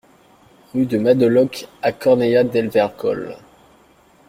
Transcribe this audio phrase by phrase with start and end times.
[0.73, 3.37] Rue de Madeloc à Corneilla-del-Vercol